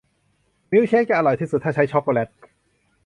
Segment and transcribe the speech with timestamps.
[0.71, 2.29] มิลค์เชคจะอร่อยที่สุดถ้าใช้ช็อคโกแล็ต